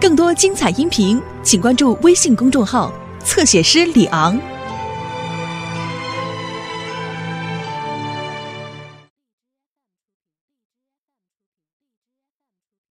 [0.00, 4.38] 更多精彩音频，请关注微信公众号“侧写师李昂”。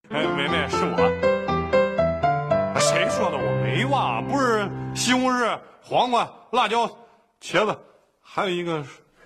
[0.10, 1.02] 哎，梅梅，是我。
[2.76, 3.38] 啊谁说的？
[3.38, 6.88] 我没忘，不是西红柿、黄瓜、辣椒、
[7.42, 7.76] 茄子，
[8.22, 8.74] 还有一个……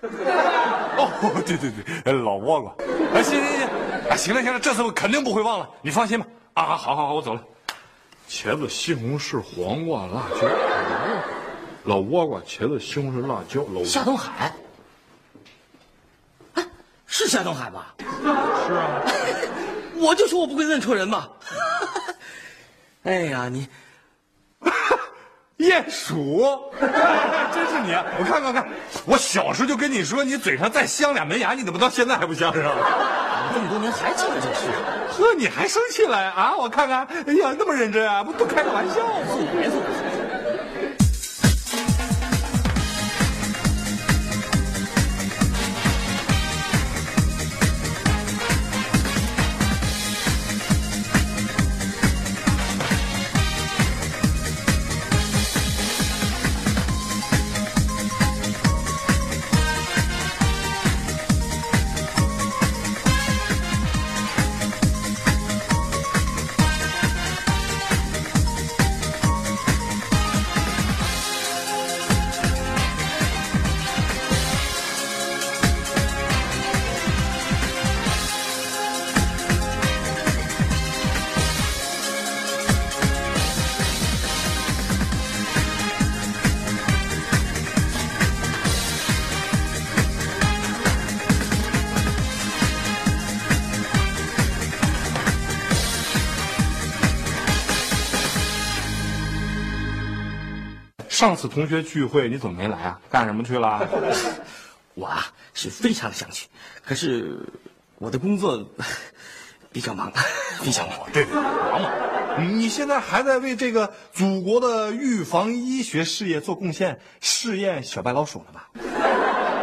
[0.96, 2.74] 哦，对对对，呃老倭瓜。
[3.12, 3.68] 哎，行行行，
[4.08, 6.26] 啊，行了行了，这次我肯定不会忘了，你放心吧。
[6.54, 7.42] 啊，好好好，我走了。
[8.28, 10.48] 茄子、西红柿、黄瓜、辣椒、
[11.84, 14.52] 老倭瓜、茄子、西红柿、辣椒、老夏东海，
[16.54, 16.66] 哎，
[17.06, 17.94] 是夏东海吧？
[18.66, 19.02] 是啊。
[19.98, 21.28] 我就说我不会认错人嘛。
[23.04, 23.66] 哎呀，你
[25.58, 27.92] 鼹鼠，真是你！
[27.94, 28.04] 啊！
[28.18, 28.68] 我看看看，
[29.06, 32.76] 我小时候就跟你说，你嘴上再镶俩门牙，你怎么到现在还不镶上？
[33.56, 34.68] 我这么多年还记得这事，
[35.16, 36.54] 呵，你还生气了啊？
[36.58, 39.14] 我看看，哎呀，那么认真啊，不都开个玩笑吗？
[39.58, 39.80] 别说。
[101.26, 103.00] 上次同学聚会你怎么没来啊？
[103.10, 103.80] 干什么去了？
[104.94, 106.46] 我啊是非常想去，
[106.84, 107.36] 可是
[107.98, 108.64] 我的工作
[109.72, 110.12] 比较忙，
[110.62, 111.00] 比较忙。
[111.12, 111.90] 对对，忙嘛。
[112.38, 118.70] 你现在还在为这个祖国的预防医学事业做贡献，试验小白老鼠呢吧？
[118.74, 118.80] 你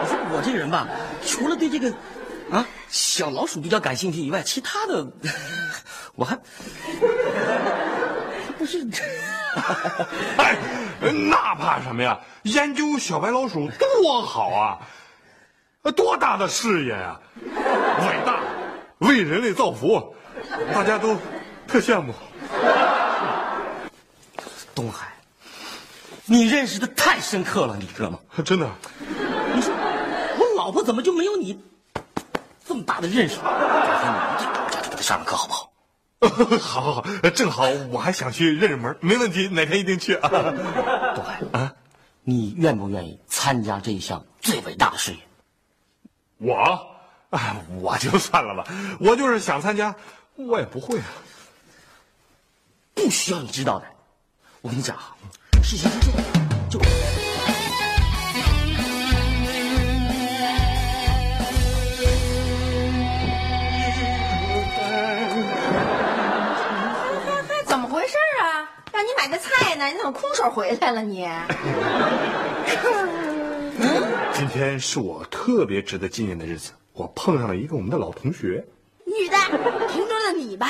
[0.09, 0.85] 说我这个人吧，
[1.25, 1.89] 除了对这个
[2.51, 5.07] 啊小老鼠比较感兴趣以外，其他的
[6.15, 6.37] 我还
[8.63, 8.87] 不是。
[10.39, 10.55] 哎，
[11.01, 12.17] 那怕什么呀？
[12.43, 13.69] 研究小白老鼠
[14.01, 14.79] 多好啊！
[15.91, 17.19] 多大的事业呀！
[17.35, 18.39] 伟大，
[18.99, 20.15] 为人类造福，
[20.73, 21.17] 大家都
[21.67, 22.13] 特羡慕。
[24.73, 25.13] 东海，
[26.25, 28.17] 你认识的太深刻了，你知道吗？
[28.45, 28.69] 真的。
[29.53, 29.73] 你说
[30.37, 31.61] 我老婆怎么就没有你
[32.65, 33.35] 这么大的认识？
[33.41, 33.43] 改
[33.99, 35.72] 天你一定到我家去给她上个课，好不好？
[36.59, 40.29] 好，好，好，正好我还想去认认门，没问题，哪天一定去啊。
[40.29, 41.73] 东海啊，
[42.23, 45.19] 你愿不愿意参加这一项最伟大的事业？
[46.37, 46.87] 我，
[47.31, 48.65] 哎，我就算了吧，
[48.99, 49.95] 我就是想参加，
[50.35, 51.05] 我也不会啊。
[52.93, 53.85] 不需要你知道的，
[54.61, 55.15] 我跟你讲啊，
[55.63, 56.79] 事情是这样，就。
[69.23, 71.25] 买个菜呢，你怎么空手回来了你？
[74.33, 78.65] 今天是我特别值得纪念的日子，我碰上了一个我们的老同学，
[79.05, 79.37] 女的，
[79.87, 80.67] 同桌的你吧？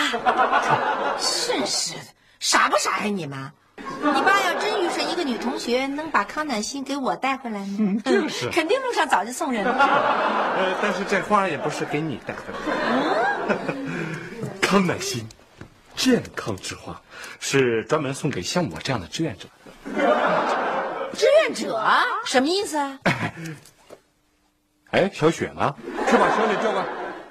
[1.47, 2.01] 真是的，
[2.39, 3.51] 傻不傻呀你们？
[3.77, 8.01] 你爸要真遇上一个女同学，能把康乃馨给我带回来吗？
[8.05, 9.73] 就是 肯定路上早就送人了。
[9.79, 12.59] 呃，但是这花也不是给你带回来
[13.47, 13.55] 的。
[14.61, 15.27] 康乃馨，
[15.95, 17.01] 健康之花，
[17.39, 19.47] 是专门送给像我这样的志愿者。
[21.13, 21.79] 志愿者
[22.25, 22.99] 什么意思啊？
[24.91, 25.75] 哎，小雪呢？
[26.09, 26.87] 去把小雪叫过来。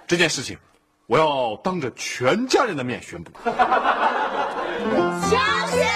[0.07, 0.59] 这件事情，
[1.07, 3.31] 我要当着全家人的面宣布。
[3.45, 3.51] 小
[5.69, 5.87] 雪，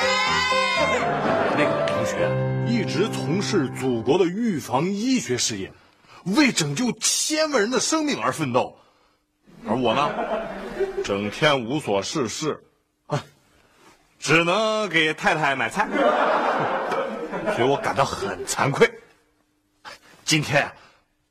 [1.57, 2.29] 那个同学
[2.69, 5.73] 一直从事祖国的预防医学事业，
[6.25, 8.77] 为拯救千万人的生命而奋斗。
[9.69, 10.09] 而我呢，
[11.05, 12.61] 整天无所事事，
[13.07, 13.25] 啊，
[14.19, 15.89] 只能给太太买菜，
[17.57, 18.91] 所以我感到很惭愧。
[20.25, 20.71] 今天，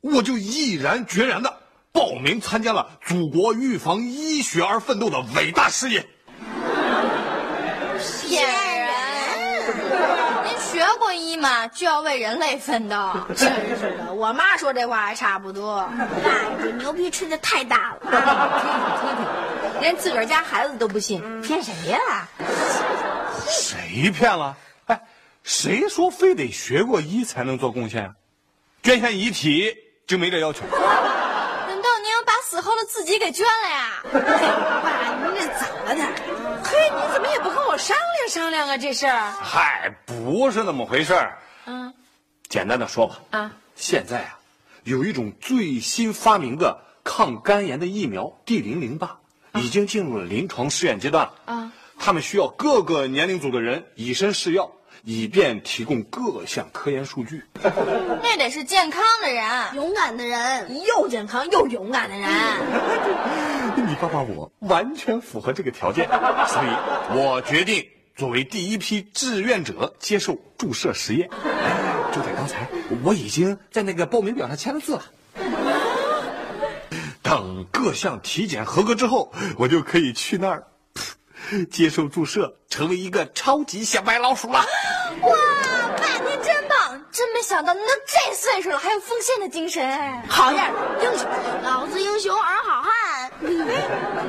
[0.02, 1.62] 我就毅然决然的
[1.92, 6.08] 报名参加了祖国预防医学而奋斗的伟大事业。
[11.16, 11.68] 医吗？
[11.68, 12.96] 就要为人类奋斗。
[13.36, 15.88] 真是的，我妈说这话还差不多。
[16.24, 19.26] 那这牛逼吹的太大了， 听听听
[19.72, 22.28] 听，连自个儿家孩子都不信，骗谁呀？
[23.48, 24.56] 谁骗了？
[24.88, 25.02] 哎，
[25.44, 28.14] 谁说非得学过医才能做贡献？
[28.84, 29.74] 捐献遗体
[30.06, 30.64] 就没这要求。
[32.56, 34.02] 死后的自己给捐了呀？
[34.82, 36.08] 爸，您这怎么点？
[36.64, 38.78] 嘿，你怎么也不跟我商量商量啊？
[38.78, 39.34] 这事儿。
[39.34, 41.38] 嗨，不是那么回事儿。
[41.66, 41.94] 嗯，
[42.48, 44.40] 简单的说吧，啊，现在啊，
[44.86, 49.18] 有一种最新发明的抗肝炎的疫苗 D 零零八，
[49.56, 51.34] 已经进入了临床试验阶段了。
[51.54, 54.72] 啊，他们需要各个年龄组的人以身试药，
[55.08, 57.44] 以便提供各项科研数据。
[57.62, 62.28] 那得是健康的人，勇敢的人，又健康又勇敢的人。
[63.88, 66.68] 你爸爸我完全符合这个条件，所以
[67.16, 67.86] 我决定
[68.16, 71.30] 作为第一批志愿者接受注射实验。
[72.12, 72.68] 就在刚才，
[73.04, 75.04] 我已经在那个报名表上签了字了。
[77.22, 80.64] 等各项体检合格之后，我就可以去那儿噗
[81.72, 84.66] 接受注射，成为一个超级小白老鼠了。
[85.22, 85.36] 哇，
[85.98, 87.06] 爸您真棒！
[87.12, 90.24] 真没想到您都这岁数了还有奉献的精神哎。
[90.28, 91.30] 好样的，英雄！
[91.64, 93.32] 老子英雄儿好汉。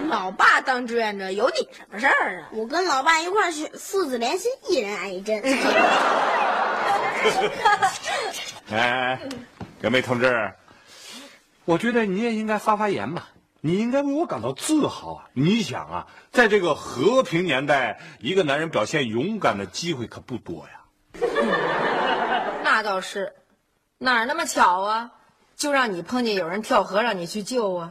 [0.09, 2.49] 老爸当志愿者有你什么事儿啊？
[2.53, 5.43] 我跟老爸一块儿去，父子连心，一人挨一针。
[8.71, 9.19] 哎，
[9.81, 10.53] 葛梅同志，
[11.65, 13.29] 我觉得你也应该发发言吧。
[13.67, 15.25] 你应该为我感到自豪啊！
[15.33, 21.21] 你想啊，在这个和平年代，一个男人表现勇敢的机会可不多呀。
[22.63, 23.35] 那倒是，
[23.99, 25.11] 哪儿那么巧啊？
[25.57, 27.91] 就让你碰见有人跳河，让你去救啊？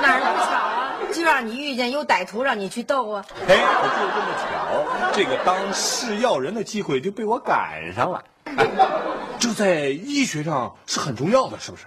[0.00, 0.94] 哪儿那么巧啊？
[1.12, 3.24] 就让你遇见有歹徒，让你去斗啊？
[3.48, 8.22] 哎，可就这么巧，这个当试药人的机会就被我赶上了。
[8.44, 8.68] 哎，
[9.40, 11.86] 这在医学上是很重要的，是不是？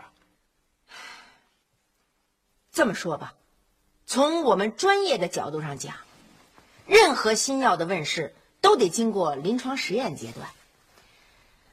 [2.72, 3.34] 这么说吧，
[4.06, 5.94] 从我们专业的角度上讲，
[6.88, 10.48] 任何新药的问世都得经过临床实验阶段。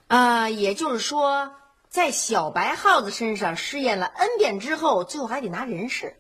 [0.09, 1.55] 啊、也就是说，
[1.89, 6.17] 在小白耗子身上试验了 N 遍之后，最后还得拿人试。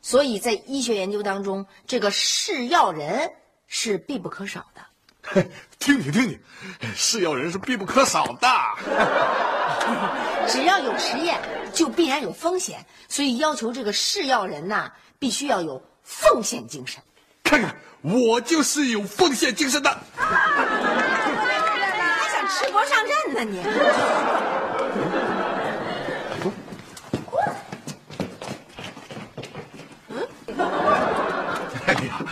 [0.00, 3.32] 所以在医学研究当中，这个试药人
[3.66, 5.44] 是必不可少的。
[5.80, 6.40] 听听听听，
[6.94, 8.48] 试药人是必不可少的。
[10.48, 11.38] 只要有实验，
[11.72, 17.02] 就必然有风险，所以要求这个试药人呐，必须要有奉献精神。
[17.42, 19.90] 看看，我就是有奉献精神的。
[20.16, 20.24] 还
[22.30, 23.62] 想吃国上阵呢你？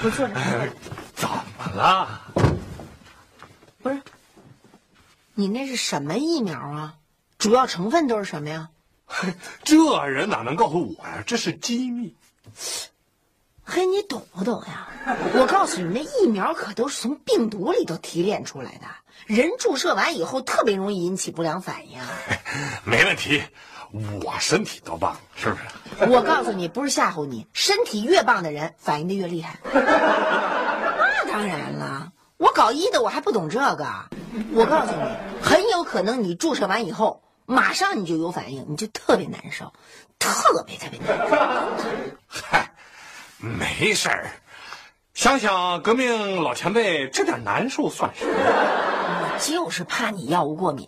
[0.02, 0.34] 不错的，
[1.14, 1.34] 怎么
[1.74, 2.20] 了？
[3.82, 4.02] 不是，
[5.34, 6.94] 你那是什么疫苗啊？
[7.44, 8.70] 主要成分都是什么呀？
[9.64, 11.22] 这人哪能告诉我呀？
[11.26, 12.16] 这是机密。
[13.62, 14.88] 嘿，你懂不懂呀？
[15.36, 18.86] 我告诉你，那疫苗可都是从病毒里头提炼出来的，
[19.26, 22.00] 人注射完以后特别容易引起不良反应。
[22.82, 23.42] 没问题，
[23.92, 25.56] 我身体多棒，是不
[26.06, 26.10] 是？
[26.10, 29.58] 我告诉你，不是吓唬你，身体越棒的人反应的越厉害。
[29.70, 33.86] 那当然了，我搞医的我还不懂这个。
[34.54, 39.72] 我告诉你，很有可能你注射完以后，马上你就有反应，你就特别难受，
[40.18, 41.84] 特别特别难受。
[42.26, 42.72] 嗨，
[43.38, 44.30] 没事儿。
[45.12, 48.32] 想想革命老前辈，这点难受算什么？
[48.32, 50.86] 我就是怕你药物过敏。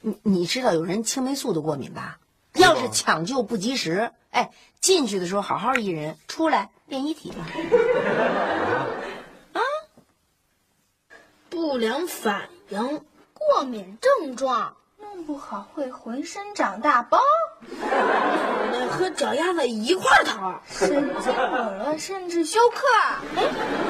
[0.00, 2.18] 你你知道有人青霉素都过敏吧？
[2.54, 4.50] 要是抢救不及时，哎，
[4.80, 7.46] 进去的时候好好一人，出来变遗体了。
[11.48, 14.76] 不良反应，过敏症状，
[15.18, 17.18] 弄不好会浑身长大包，
[17.80, 17.88] 脑
[18.70, 22.86] 袋和脚丫子一块疼，身体冷了甚至休克。
[23.36, 23.42] 哎，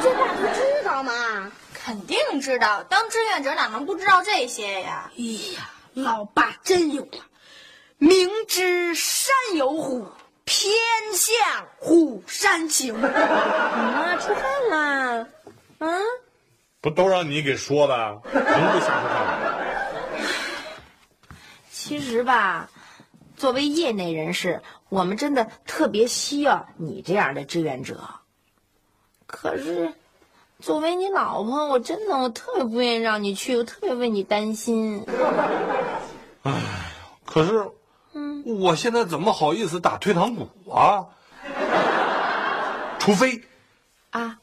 [0.02, 1.52] 这大哥知道吗？
[1.74, 5.10] 肯定知道，当志愿者哪能不知道这些呀？
[5.18, 5.22] 哎
[5.54, 7.20] 呀，老爸真勇啊！
[7.98, 10.06] 明知山有虎，
[10.44, 10.72] 偏
[11.12, 11.36] 向
[11.76, 12.98] 虎山行。
[12.98, 15.26] 妈出汗啦，
[15.78, 15.88] 啊？
[16.80, 17.94] 不都让你给说的？
[18.32, 19.37] 能不瞎说话吗？
[21.80, 22.68] 其实吧，
[23.36, 28.00] 作为业内人士，我们真的特别需要你这样的志愿者。
[29.26, 29.92] 可是，
[30.58, 35.04] 作为你老婆，我真的我特别不愿意让你去，我特别为你担心。
[36.42, 36.52] 哎
[37.24, 37.70] 可是，
[38.12, 41.06] 嗯我现在怎么好意思打退堂鼓啊？
[42.98, 43.40] 除非，
[44.10, 44.36] 啊，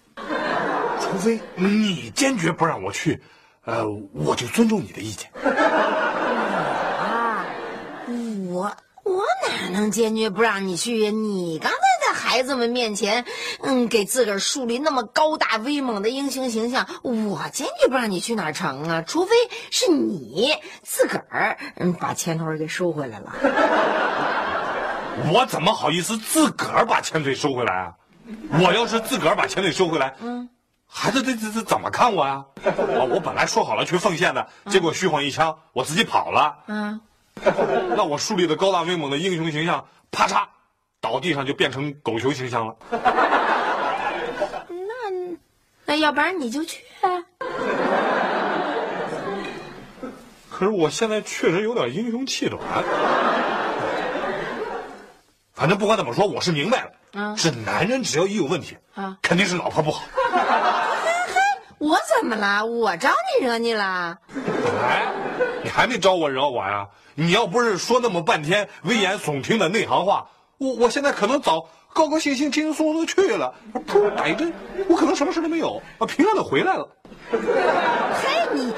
[1.02, 3.22] 除非你坚决不让我去，
[3.66, 5.30] 呃，我就尊重你的意见。
[8.60, 11.12] 啊，我我哪能坚决不让你去呀？
[11.12, 13.26] 你刚才在孩子们面前，
[13.62, 19.02] 嗯，给自个儿树立那么高大威猛的英雄形象，我坚决不让你去哪儿成啊！
[19.02, 19.36] 除非
[19.72, 23.34] 是你自个儿，嗯，把钱腿给收回来了。
[25.32, 27.94] 我怎么好意思自个儿把钱腿收回来啊？
[28.60, 30.50] 我要是自个儿把钱腿收回来，嗯，
[30.88, 32.44] 孩子这这这怎么看我呀？
[32.66, 36.58] 啊，我本来说好了去奉献的，结果虚晃一枪，我自己跑了。
[36.68, 37.00] 嗯，
[37.96, 40.46] 那我树立的高大威猛的英雄形象，啪嚓，
[41.02, 42.76] 倒地上就变成狗熊形象了。
[44.70, 45.38] 那
[45.86, 46.84] 那要不然你就去。
[50.50, 52.62] 可是我现在确实有点英雄气短。
[55.54, 56.92] 反正不管怎么说，我是明白了。
[57.14, 60.04] 嗯，是男人只要一有问题，啊，肯定是老婆不好。
[60.14, 60.40] 嘿
[61.34, 61.40] 嘿，
[61.78, 62.66] 我怎么了？
[62.66, 64.18] 我招你惹你了？
[64.82, 65.08] 哎，
[65.66, 66.88] 你还没招我惹我呀？
[67.16, 70.28] 你要不是说那么半天危言耸听的内行话，
[70.60, 73.56] 我我现在可能早高高兴兴、轻轻松松的去了。
[73.88, 74.54] 噗，打一针，
[74.88, 76.88] 我可能什么事都没有，啊，平安的回来了。
[77.32, 78.72] 嘿，你。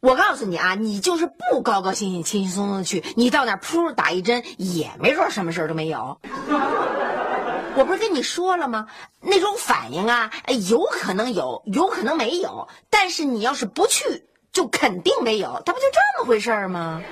[0.00, 6.18] 我告诉你啊，你就是不高高兴兴、轻轻松松的去，你到那儿噗打一针，也没准什么事都没有。
[7.76, 8.86] 我不是跟你说了吗？
[9.20, 10.30] 那种反应啊，
[10.70, 12.68] 有可能有，有可能没有。
[12.88, 15.62] 但是你要是不去，就肯定没有。
[15.64, 17.02] 他不就这么回事吗？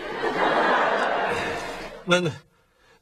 [2.04, 2.30] 那那，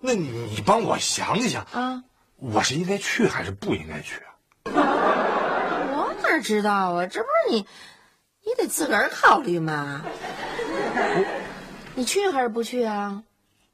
[0.00, 2.02] 那你帮我想想啊，
[2.36, 4.72] 我是应该去还是不应该去啊？
[4.74, 7.06] 我哪知道啊？
[7.06, 7.66] 这不是你。
[8.48, 10.02] 你得自个儿考虑嘛，
[11.96, 13.20] 你去还是不去啊？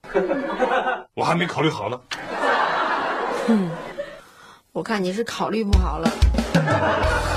[1.13, 2.01] 我还没考虑好呢。
[3.47, 3.71] 哼，
[4.73, 6.11] 我看你是考虑不好了。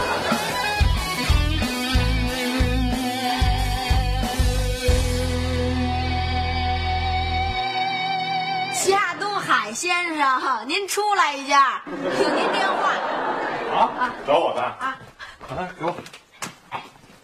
[9.76, 12.94] 先生，您出来一下，有您电话。
[13.76, 14.98] 啊，找我的啊？
[15.50, 15.94] 来，给我。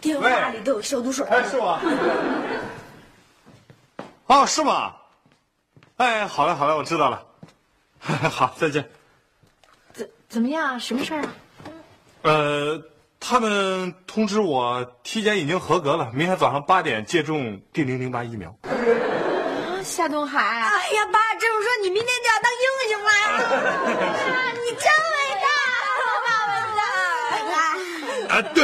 [0.02, 1.26] 电话里都有消毒水。
[1.28, 1.80] 哎，是吗？
[4.26, 4.92] 哦，是吗？
[5.96, 7.24] 哎，好嘞，好嘞，我知道了。
[8.28, 8.86] 好，再见。
[9.94, 10.78] 怎怎么样？
[10.78, 11.28] 什么事儿啊？
[12.22, 12.82] 呃，
[13.18, 18.50] 他们通知我体检已经合格了，明天早上八点接种 D 零零八疫苗。
[18.64, 20.38] 啊，夏东海！
[20.40, 22.30] 哎呀，爸，这么说你明天就
[23.20, 23.52] 要当
[23.90, 24.52] 英雄了呀？
[24.62, 25.46] 你真伟大，
[26.24, 26.28] 爸
[27.30, 28.36] 伟大！
[28.36, 28.56] 啊，对。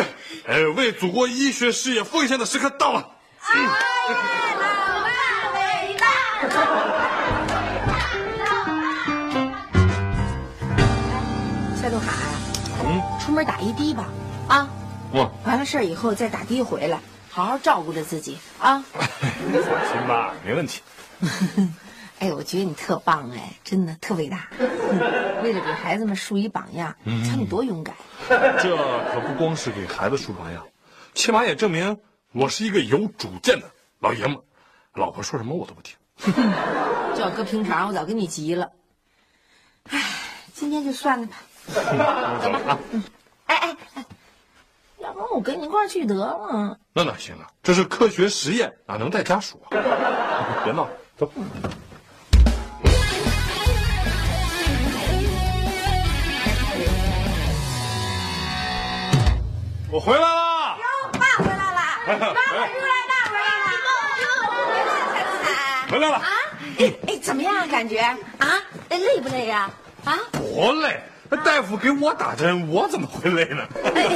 [0.47, 3.07] 哎，为祖国医学事业奉献的时刻到了！
[3.43, 3.71] 哎呀，
[4.59, 4.65] 老
[5.05, 5.09] 爸
[5.53, 6.07] 伟大！
[11.77, 12.07] 夏东海，
[12.83, 14.07] 嗯，出门打一滴吧，
[14.49, 14.67] 啊，
[15.13, 16.99] 我完了事儿以后再打的回来，
[17.31, 18.83] 好好照顾着自己啊。
[19.47, 20.81] 你放心吧，没问题。
[22.21, 24.49] 哎，我觉得你特棒，哎，真的特伟大。
[25.43, 27.95] 为了给孩子们树一榜样，瞧你多勇敢。
[28.29, 28.77] 这
[29.13, 30.67] 可不光是给孩子树榜样，
[31.15, 31.99] 起码也证明
[32.33, 33.71] 我是一个有主见的
[34.01, 34.39] 老爷们。
[34.95, 35.97] 老婆说什么我都不听。
[37.15, 38.73] 这要搁平常，我早跟你急了。
[39.91, 40.03] 哎，
[40.53, 41.37] 今天就算了吧。
[42.43, 42.79] 走吧啊。
[43.47, 44.05] 哎哎哎，
[44.99, 46.79] 要不然我跟你一块去得了。
[46.93, 47.47] 那哪行啊？
[47.63, 49.71] 这是科学实验，哪能带家属啊？
[50.65, 51.31] 别闹，走。
[59.91, 60.85] 我回来了，哟，
[61.19, 62.35] 爸回来了， 爸回来
[63.09, 63.81] 爸回来了，
[64.69, 66.29] 回来了，回来了啊！
[66.79, 68.17] 哎哎，怎么样感觉啊？
[68.91, 69.71] 累不累呀？
[70.05, 70.19] 啊？
[70.33, 73.67] 不累，那大夫给我打针，我怎么会累呢？
[73.83, 74.07] 哎，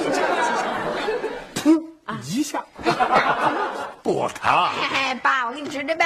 [1.55, 1.83] 噗，
[2.25, 2.63] 一下，
[4.03, 4.69] 不疼。
[4.93, 6.05] 哎，爸，我给你吃吃呗。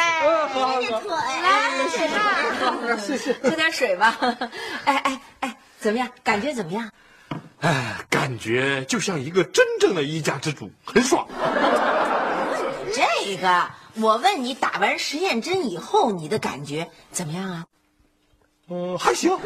[0.54, 1.00] 喝点水，
[1.42, 2.96] 来，水吧。
[2.99, 4.16] 谢谢，喝点水吧。
[4.85, 6.08] 哎哎哎，怎么样？
[6.23, 6.88] 感觉怎么样？
[7.60, 11.26] 哎，感觉就像一个真正的一家之主，很爽。
[12.94, 17.64] 这个，我问你，打完实验针以后，你的感觉怎么样啊？
[18.68, 19.36] 嗯，还行。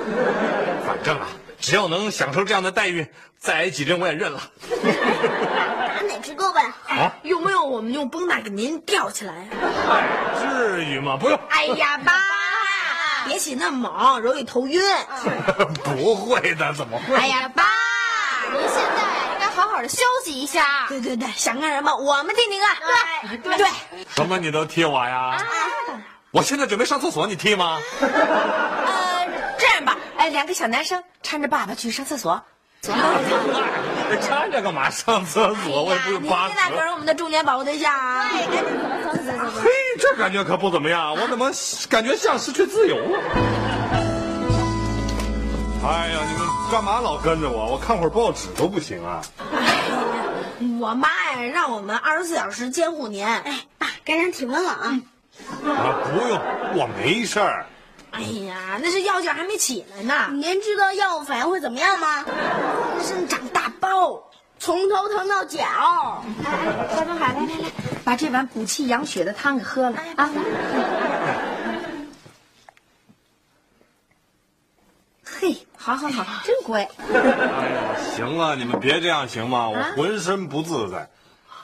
[0.86, 3.06] 反正啊，只要能享受这样的待遇，
[3.38, 4.40] 再挨几针我也认了。
[4.68, 6.58] 打哪只胳膊？
[6.88, 7.14] 啊？
[7.22, 9.48] 用不用我们用绷带给您吊起来？
[9.88, 10.08] 哎，
[10.40, 11.16] 至于吗？
[11.16, 11.38] 不用。
[11.48, 12.12] 哎呀，爸，
[13.26, 14.80] 别起那么猛，容易头晕。
[15.84, 17.14] 不会的，怎么会？
[17.16, 17.64] 哎呀，爸。
[19.88, 20.87] 休息一下。
[20.88, 22.76] 对对对，想干什么我们替你干。
[23.28, 23.66] 对对对，
[24.14, 25.37] 什么你都替我呀？
[26.30, 27.78] 我现在准备上厕所，你替吗？
[28.00, 29.26] 呃，
[29.58, 32.40] 这样吧，哎，两个小男生搀着爸爸去上厕所。
[32.80, 32.92] 走。
[34.20, 35.84] 搀着干嘛上厕所？
[35.84, 38.28] 我也不是八你那可是我们的重点保护对象啊。
[38.30, 38.72] 对，赶紧
[39.04, 39.60] 走走走走。
[39.62, 41.50] 嘿，这感觉可不怎么样，我怎么
[41.88, 43.20] 感觉像失去自由了？
[45.82, 47.66] 哎呀，你们干嘛老跟着我？
[47.72, 49.20] 我看会儿报纸都不行啊！
[50.80, 53.26] 我妈呀，让我们二十四小时监护您。
[53.26, 55.00] 哎，爸，该量体温了啊！
[55.64, 56.38] 啊，不用，
[56.76, 57.64] 我没事儿。
[58.10, 60.28] 哎呀，那是药劲还没起来呢。
[60.32, 62.24] 您知道药物反应会怎么样吗？
[62.24, 64.22] 浑身长大包，
[64.58, 65.60] 从头疼到脚。
[66.44, 67.70] 哎哎，夏东海，来来来，
[68.04, 70.28] 把这碗补气养血的汤给喝了啊！
[75.40, 76.87] 嘿，好好好，真乖。
[76.99, 79.70] 哎呀，行了，你们别这样行吗？
[79.70, 81.09] 我浑身不自在。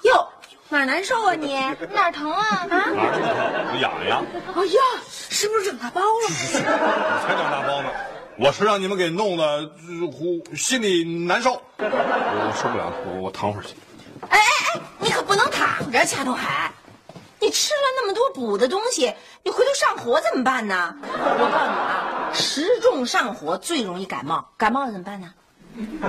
[0.04, 0.26] 哟，
[0.70, 1.52] 哪儿难受啊你？
[1.92, 2.40] 哪儿疼啊？
[2.40, 3.36] 啊哪儿都不疼，
[3.72, 4.24] 我痒痒。
[4.54, 4.80] 哎呀，
[5.28, 6.06] 是不是长大包了？
[6.26, 7.90] 我才长大包呢，
[8.38, 9.70] 我是让你们给弄的，呃
[10.10, 11.60] 呼心里难受。
[11.76, 13.74] 我我受不了了，我我躺会儿去。
[14.30, 14.40] 哎哎
[14.74, 16.72] 哎，你可不能躺着，夏东海，
[17.38, 20.96] 你吃了那么多补的东西，你回头上火怎么办呢？
[21.02, 25.30] 我告诉你啊，食重上火最容易感冒，感冒了怎么办呢？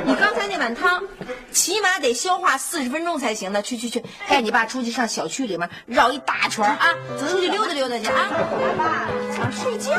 [0.06, 1.04] 你刚才那碗汤，
[1.52, 3.62] 起码得消化四十分钟才行呢。
[3.62, 8.30] 去去去，带你爸出去上小区里面绕一大圈啊，走出去溜达溜达去啊。
[8.78, 9.92] 爸，想睡觉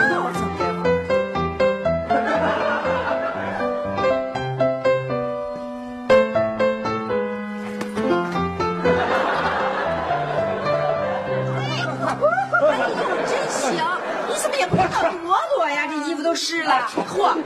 [16.49, 16.89] 湿了。
[17.15, 17.37] 嚯！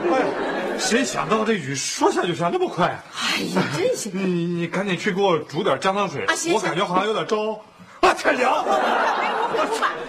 [0.79, 3.03] 谁想到这雨说下就下那么快啊？
[3.35, 4.11] 哎呀，真行！
[4.13, 7.59] 你你你赶紧去给我煮点姜汤水，啊行我感觉好像有点着。
[7.99, 8.63] 啊，太凉！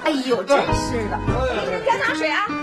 [0.05, 1.19] 哎呦，真是的！
[1.85, 2.47] 姜汤水啊！
[2.49, 2.54] 啊，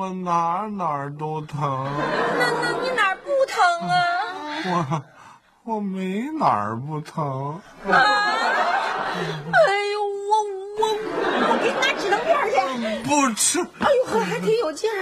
[0.00, 3.92] 我哪哪儿都疼，那那你哪儿不疼啊？
[4.64, 7.60] 我我没哪儿不疼。
[7.86, 7.92] 啊！
[7.92, 9.60] 哎
[9.92, 10.32] 呦，我
[10.78, 10.88] 我
[11.50, 12.56] 我给你拿止疼片去。
[13.06, 14.94] 不吃，哎呦呵，还挺有劲儿。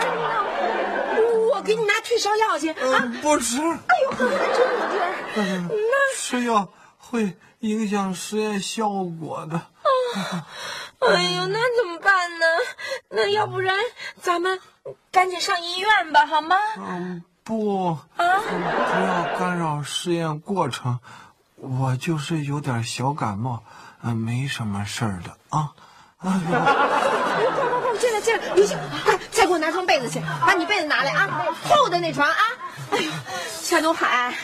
[0.00, 1.20] 那那，
[1.54, 3.12] 我给你拿退烧药去啊！
[3.20, 5.68] 不吃，哎呦呵，还真有劲儿。
[5.68, 9.60] 那吃药会影响实验效果的。
[11.00, 12.46] 哎呦，那怎么办呢？
[13.10, 13.76] 那要不然
[14.20, 14.60] 咱们
[15.10, 16.56] 赶紧上医院吧，好吗？
[16.76, 20.98] 嗯，不，啊，不要干扰试验过程。
[21.56, 23.62] 我就是有点小感冒，
[24.02, 25.70] 嗯，没什么事儿的啊。
[26.22, 26.60] 哎呦，快
[27.50, 28.40] 快快，进来进来，
[29.04, 31.28] 快再给我拿床被子去，把你被子拿来啊，
[31.68, 32.36] 厚的那床啊。
[32.92, 33.10] 哎呦，
[33.62, 34.34] 夏东海，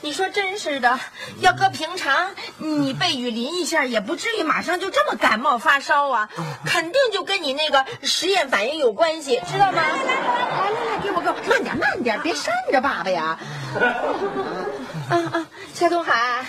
[0.00, 0.98] 你说真是的，
[1.40, 6.28] 要搁平常，你被雨淋一下也不至于马上就这么感冒发烧啊，
[6.64, 9.82] 肯定就跟你那个实验反应有关系，知道吗？
[9.82, 13.38] 来来来来来来，给我给我，慢点慢点，别扇着爸爸呀。
[15.10, 16.44] 啊啊，夏东海，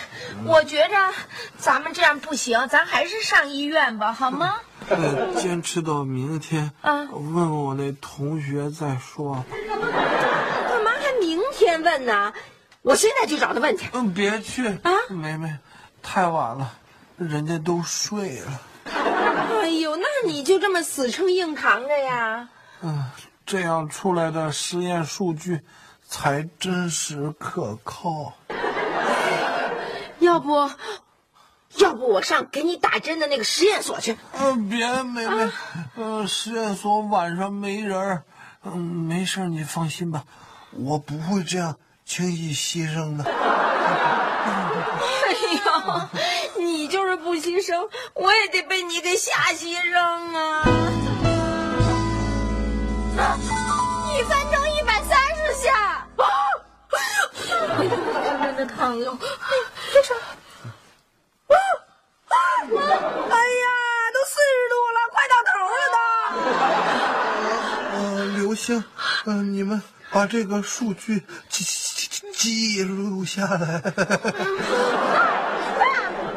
[0.46, 0.96] 我觉着
[1.58, 4.56] 咱们这样不行，咱还是上医院吧，好吗？
[4.90, 9.44] 呃坚持到明天，啊问问我那同学再说。
[9.68, 12.34] 干嘛还明天问呢？
[12.82, 13.88] 我现在就找他问去。
[13.94, 15.58] 嗯，别去啊梅梅，
[16.02, 16.74] 太晚了，
[17.18, 18.62] 人家都睡了。
[19.62, 22.48] 哎呦，那你就这么死撑硬扛着呀？
[22.82, 23.12] 嗯，
[23.46, 25.60] 这样出来的实验数据
[26.08, 28.34] 才真实可靠。
[30.20, 30.70] 要不，
[31.78, 34.18] 要不我上给你打针的那个实验所去。
[34.34, 35.52] 嗯，别，梅梅，
[35.96, 38.24] 嗯、实验所晚上没人儿。
[38.64, 40.24] 嗯，没事你放心吧，
[40.80, 43.24] 我不会这样轻易牺牲的。
[43.24, 43.32] 哎
[45.66, 50.64] 呦，你就是不牺牲，我也得被你给吓牺牲啊！
[54.14, 56.08] 一分钟一百三十下。
[56.90, 57.90] 哎呦，
[58.44, 59.18] 真的疼哟！
[59.94, 61.58] 这是，啊
[62.28, 62.36] 啊！
[62.70, 63.66] 哎呀，
[64.14, 65.98] 都四十度了，快到头了都。
[67.98, 67.98] 呃，
[68.38, 68.84] 刘星，
[69.26, 73.82] 嗯、你们把这个数据记记记记录下来。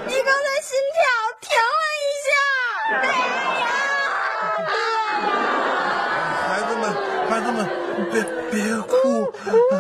[0.06, 1.00] 你刚才心跳
[1.40, 2.30] 停了一下。
[2.92, 3.04] 哎
[3.61, 3.64] 呀！
[6.48, 6.83] 孩子们，
[7.28, 7.59] 孩子们，
[8.11, 8.14] 别
[8.50, 8.92] 别哭、
[9.70, 9.74] 呃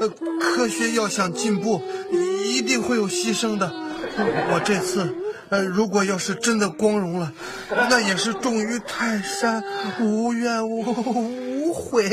[0.00, 3.72] 呃科学要想进步，一定会有牺牲的。
[4.52, 5.14] 我这次，
[5.48, 7.32] 呃，如果要是真的光荣了，
[7.70, 9.64] 那也是重于泰山，
[10.00, 12.10] 无怨无无悔。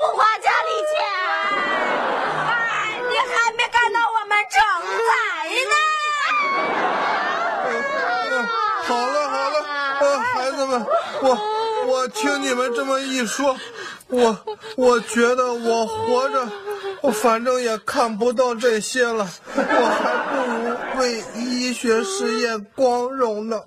[0.00, 0.96] 不花家里钱
[3.10, 4.56] 你还没看到我们成
[5.08, 5.10] 才
[5.70, 5.74] 呢。
[8.84, 9.56] 好了好了
[10.20, 10.86] 孩子们
[11.22, 11.38] 我
[11.86, 13.56] 我听你们这么一说
[14.06, 14.38] 我
[14.76, 16.48] 我觉得我活着
[17.02, 23.60] 我反正也看不到这些了我还不如为医学事业光荣呢。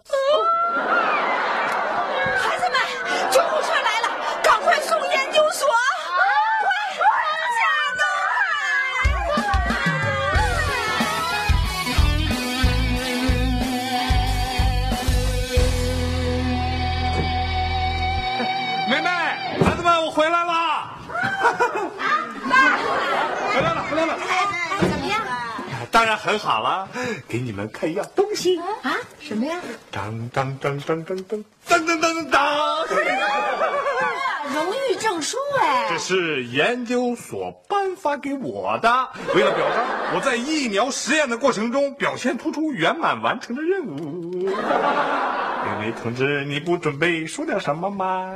[26.01, 26.89] 当然很好了，
[27.27, 28.57] 给你们看一样东西。
[28.57, 28.97] 啊？
[29.19, 29.59] 什么呀？
[29.91, 32.87] 当当当当当当当当当当！
[34.51, 35.89] 荣誉证书哎！
[35.91, 38.89] 这是研究所颁发给我的，
[39.35, 39.85] 为了表彰
[40.15, 44.49] 我在疫苗实验的过程中表现突出、圆满完成的任务。
[44.49, 48.33] 梅梅同志，你不准备说点什么吗？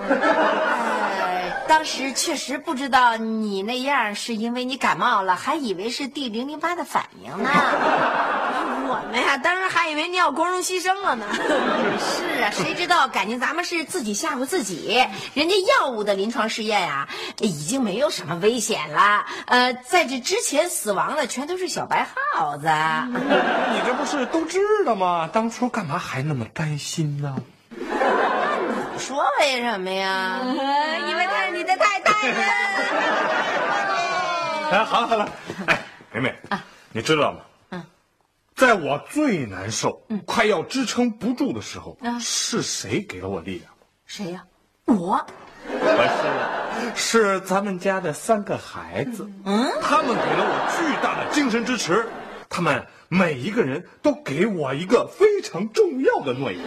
[1.65, 7.49] 呃，当时确实不知道你那样，是因为你感冒了，还以为是 D 零零八的反应呢。
[8.87, 11.25] 我们呀，当时还以为你要光荣牺牲了呢。
[11.33, 15.03] 是啊，谁知道感情咱们是自己吓唬自己。
[15.33, 17.07] 人家药物的临床试验呀、
[17.39, 19.25] 已经没有什么危险了。
[19.47, 22.67] 呃，在这之前死亡的全都是小白耗子。
[22.67, 25.27] 你这不是都知道吗？
[25.33, 27.35] 当初干嘛还那么担心呢？
[27.75, 30.39] 你说为什么呀？
[31.09, 31.44] 因为他。
[34.71, 35.29] 哎，好了好了，
[35.67, 36.35] 哎，梅梅，
[36.91, 37.39] 你知道吗？
[37.71, 37.83] 嗯，
[38.55, 42.17] 在我最难受、快要支撑不住的时候，啊。
[42.19, 43.71] 是谁给了我力量？
[44.05, 44.43] 谁呀、
[44.85, 45.23] 我。
[45.67, 45.75] 不
[46.95, 52.07] 是，是咱们家的三个孩子，嗯，他们给了我巨大的精神支持，
[52.49, 56.59] 他们每一个人都给我一个非常重要的诺言，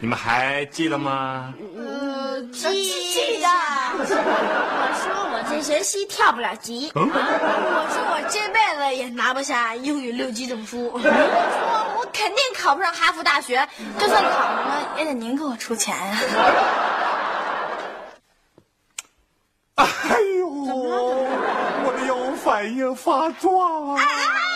[0.00, 1.54] 你们还记得吗？
[2.52, 3.48] 记得。
[3.98, 4.04] 我
[4.94, 7.10] 说我这学期跳不了级，嗯？
[7.10, 16.18] 我说我这辈子也拿不下英语六级证书，我说我肯定考不上哈佛大学，就算考上了也得您给我出钱呀、
[19.76, 19.86] 哎
[20.38, 23.96] 呦，我的腰反应发作了。
[23.96, 24.47] 你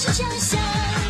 [0.00, 1.09] 是想象。